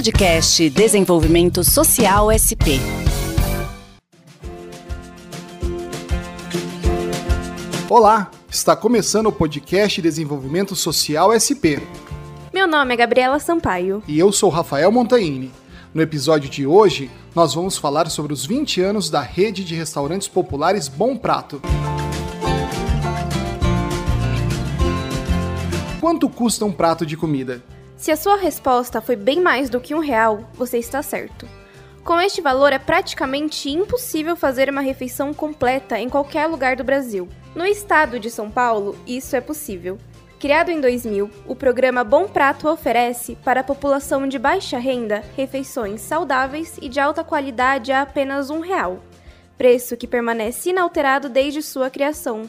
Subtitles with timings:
[0.00, 2.80] Podcast Desenvolvimento Social SP.
[7.86, 11.84] Olá, está começando o podcast Desenvolvimento Social SP.
[12.50, 14.02] Meu nome é Gabriela Sampaio.
[14.08, 15.52] E eu sou Rafael Montaini.
[15.92, 20.28] No episódio de hoje, nós vamos falar sobre os 20 anos da rede de restaurantes
[20.28, 21.60] populares Bom Prato.
[26.00, 27.62] Quanto custa um prato de comida?
[28.00, 31.46] Se a sua resposta foi bem mais do que um real, você está certo.
[32.02, 37.28] Com este valor, é praticamente impossível fazer uma refeição completa em qualquer lugar do Brasil.
[37.54, 39.98] No estado de São Paulo, isso é possível.
[40.38, 46.00] Criado em 2000, o programa Bom Prato oferece para a população de baixa renda refeições
[46.00, 49.04] saudáveis e de alta qualidade a apenas um real,
[49.58, 52.48] preço que permanece inalterado desde sua criação.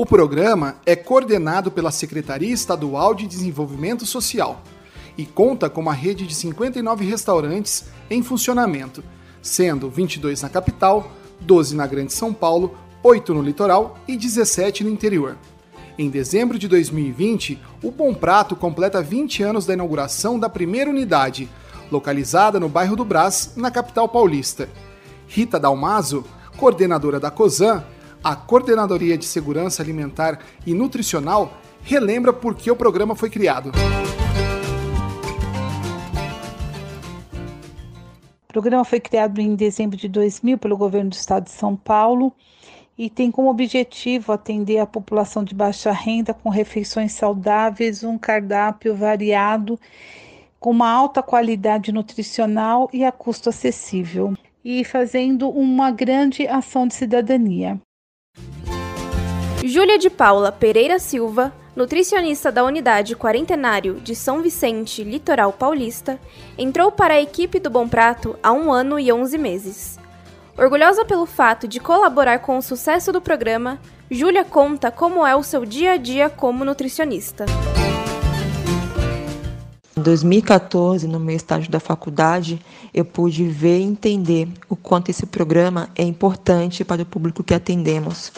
[0.00, 4.62] O programa é coordenado pela Secretaria Estadual de Desenvolvimento Social
[5.14, 9.04] e conta com uma rede de 59 restaurantes em funcionamento,
[9.42, 14.88] sendo 22 na capital, 12 na Grande São Paulo, 8 no litoral e 17 no
[14.88, 15.36] interior.
[15.98, 21.46] Em dezembro de 2020, o Bom Prato completa 20 anos da inauguração da primeira unidade,
[21.92, 24.66] localizada no bairro do Brás, na capital paulista.
[25.26, 26.24] Rita Dalmaso,
[26.56, 27.84] coordenadora da COSAN,
[28.22, 33.72] a Coordenadoria de Segurança Alimentar e Nutricional, relembra por que o programa foi criado.
[38.48, 42.32] O programa foi criado em dezembro de 2000 pelo governo do estado de São Paulo
[42.98, 48.94] e tem como objetivo atender a população de baixa renda com refeições saudáveis, um cardápio
[48.94, 49.80] variado,
[50.58, 56.92] com uma alta qualidade nutricional e a custo acessível, e fazendo uma grande ação de
[56.92, 57.80] cidadania.
[59.70, 66.18] Júlia de Paula Pereira Silva, nutricionista da unidade Quarentenário de São Vicente, Litoral Paulista,
[66.58, 69.96] entrou para a equipe do Bom Prato há um ano e 11 meses.
[70.58, 73.78] Orgulhosa pelo fato de colaborar com o sucesso do programa,
[74.10, 77.46] Júlia conta como é o seu dia a dia como nutricionista.
[79.96, 82.60] Em 2014, no meu estágio da faculdade,
[82.92, 87.54] eu pude ver e entender o quanto esse programa é importante para o público que
[87.54, 88.32] atendemos.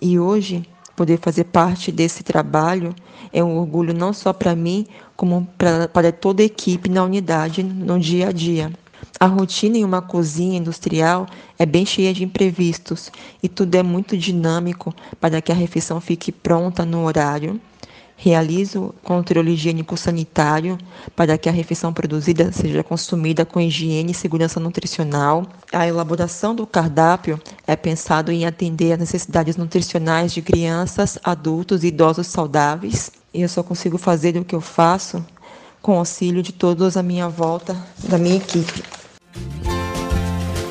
[0.00, 2.94] E hoje, poder fazer parte desse trabalho
[3.32, 4.86] é um orgulho não só para mim,
[5.16, 8.72] como pra, para toda a equipe na unidade no dia a dia.
[9.18, 11.26] A rotina em uma cozinha industrial
[11.58, 13.10] é bem cheia de imprevistos
[13.42, 17.58] e tudo é muito dinâmico para que a refeição fique pronta no horário.
[18.18, 20.78] Realizo controle higiênico-sanitário
[21.14, 25.46] para que a refeição produzida seja consumida com higiene e segurança nutricional.
[25.70, 31.88] A elaboração do cardápio é pensado em atender às necessidades nutricionais de crianças, adultos e
[31.88, 33.12] idosos saudáveis.
[33.34, 35.24] E eu só consigo fazer o que eu faço
[35.82, 37.76] com auxílio de todos à minha volta,
[38.08, 38.82] da minha equipe.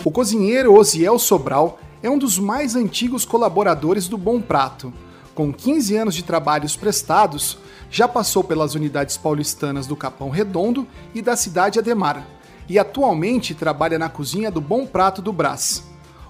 [0.04, 4.92] O cozinheiro Osiel Sobral é um dos mais antigos colaboradores do Bom Prato.
[5.36, 7.58] Com 15 anos de trabalhos prestados,
[7.92, 12.26] já passou pelas unidades paulistanas do Capão Redondo e da cidade Ademar,
[12.70, 15.84] e atualmente trabalha na cozinha do Bom Prato do Brás.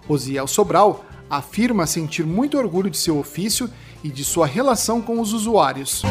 [0.09, 3.69] Osiel Sobral afirma sentir muito orgulho de seu ofício
[4.03, 6.01] e de sua relação com os usuários.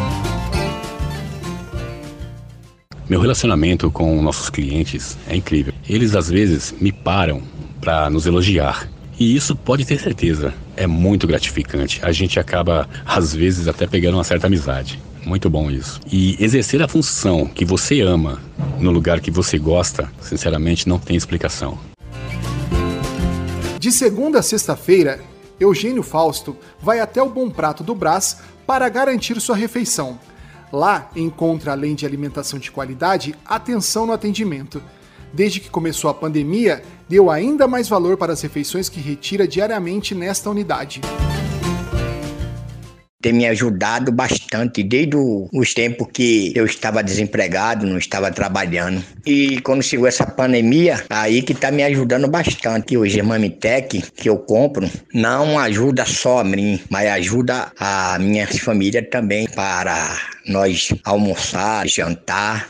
[3.10, 5.74] Meu relacionamento com nossos clientes é incrível.
[5.88, 7.42] Eles às vezes me param
[7.80, 8.88] para nos elogiar.
[9.18, 12.00] E isso pode ter certeza, é muito gratificante.
[12.02, 15.00] A gente acaba, às vezes, até pegando uma certa amizade.
[15.24, 16.00] Muito bom isso.
[16.10, 18.42] E exercer a função que você ama
[18.78, 21.78] no lugar que você gosta, sinceramente, não tem explicação.
[23.78, 25.20] De segunda a sexta-feira,
[25.60, 30.18] Eugênio Fausto vai até o Bom Prato do Brás para garantir sua refeição.
[30.72, 34.82] Lá encontra, além de alimentação de qualidade, atenção no atendimento
[35.34, 40.14] desde que começou a pandemia, deu ainda mais valor para as refeições que retira diariamente
[40.14, 41.00] nesta unidade
[43.24, 49.02] tem me ajudado bastante desde os tempos que eu estava desempregado, não estava trabalhando.
[49.24, 52.98] E quando chegou essa pandemia, aí que está me ajudando bastante.
[52.98, 53.24] Hoje a
[54.14, 60.18] que eu compro não ajuda só a mim, mas ajuda a minha família também para
[60.46, 62.68] nós almoçar, jantar.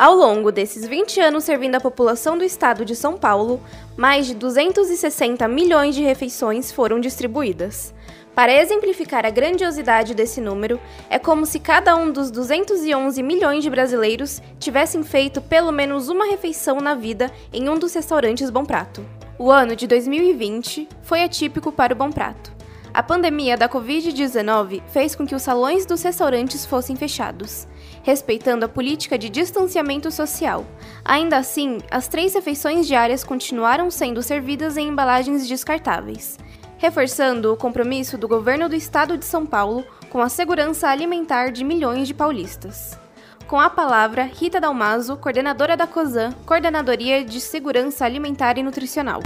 [0.00, 3.60] Ao longo desses 20 anos servindo a população do estado de São Paulo,
[3.98, 7.92] mais de 260 milhões de refeições foram distribuídas.
[8.34, 10.80] Para exemplificar a grandiosidade desse número,
[11.10, 16.24] é como se cada um dos 211 milhões de brasileiros tivessem feito pelo menos uma
[16.24, 19.04] refeição na vida em um dos restaurantes Bom Prato.
[19.38, 22.50] O ano de 2020 foi atípico para o Bom Prato.
[22.92, 27.68] A pandemia da Covid-19 fez com que os salões dos restaurantes fossem fechados,
[28.02, 30.66] respeitando a política de distanciamento social.
[31.04, 36.38] Ainda assim, as três refeições diárias continuaram sendo servidas em embalagens descartáveis,
[36.78, 41.64] reforçando o compromisso do governo do estado de São Paulo com a segurança alimentar de
[41.64, 42.98] milhões de paulistas.
[43.46, 49.20] Com a palavra, Rita Dalmaso, coordenadora da COSAN, Coordenadoria de Segurança Alimentar e Nutricional.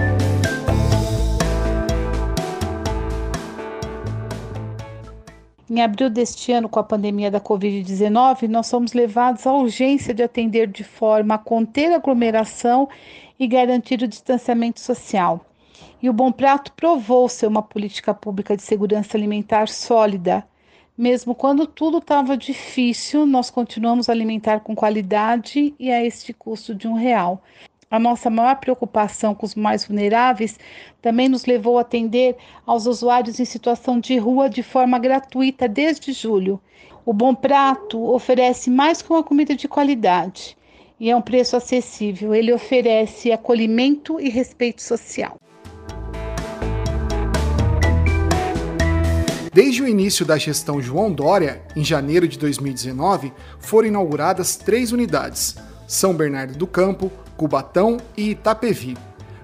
[5.75, 10.23] Em abril deste ano, com a pandemia da Covid-19, nós fomos levados à urgência de
[10.23, 12.89] atender de forma a conter a aglomeração
[13.41, 15.45] e garantir o distanciamento social.
[16.01, 20.47] E o Bom Prato provou ser uma política pública de segurança alimentar sólida.
[20.97, 26.73] Mesmo quando tudo estava difícil, nós continuamos a alimentar com qualidade e a este custo
[26.73, 27.43] de um real.
[27.95, 30.59] A nossa maior preocupação com os mais vulneráveis
[31.01, 32.35] também nos levou a atender
[32.67, 36.61] aos usuários em situação de rua de forma gratuita desde julho.
[37.07, 40.59] O Bom Prato oferece mais que uma comida de qualidade
[40.99, 42.35] e é um preço acessível.
[42.35, 45.37] Ele oferece acolhimento e respeito social.
[49.53, 55.55] Desde o início da gestão João Dória, em janeiro de 2019, foram inauguradas três unidades:
[55.87, 58.97] São Bernardo do Campo, Cubatão e Itapevi,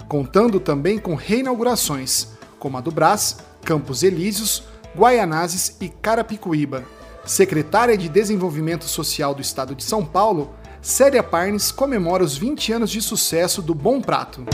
[0.09, 2.29] contando também com reinaugurações,
[2.59, 4.65] como a do Brás, Campos Elíseos,
[4.97, 6.85] Guaianazes e Carapicuíba.
[7.25, 12.91] Secretária de Desenvolvimento Social do Estado de São Paulo, Célia Parnes comemora os 20 anos
[12.91, 14.45] de sucesso do Bom Prato.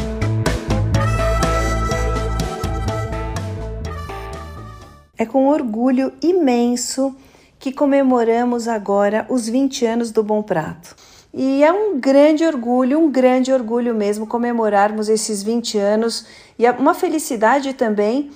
[5.16, 7.16] É com orgulho imenso
[7.58, 10.94] que comemoramos agora os 20 anos do Bom Prato.
[11.38, 16.24] E é um grande orgulho, um grande orgulho mesmo comemorarmos esses 20 anos
[16.58, 18.30] e é uma felicidade também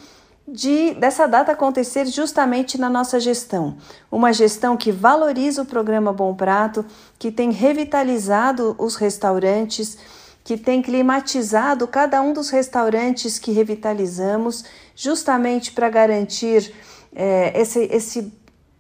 [0.47, 3.79] de dessa data acontecer justamente na nossa gestão.
[4.13, 6.85] Uma gestão que valoriza o programa Bom Prato,
[7.19, 9.97] que tem revitalizado os restaurantes,
[10.45, 14.63] que tem climatizado cada um dos restaurantes que revitalizamos,
[14.95, 16.75] justamente para garantir
[17.17, 18.31] é, esse, esse,